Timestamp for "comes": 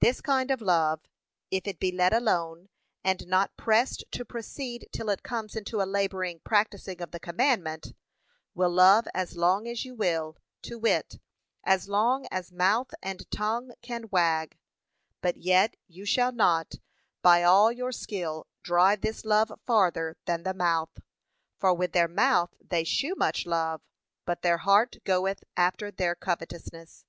5.22-5.54